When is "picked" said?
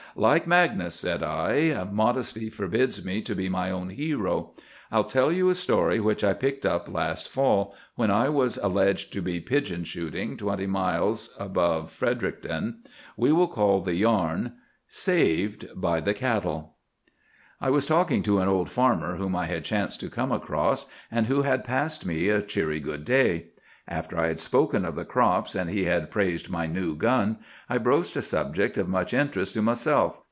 6.33-6.65